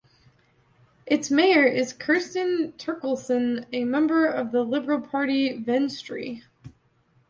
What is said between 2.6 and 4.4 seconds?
Terkilsen, a member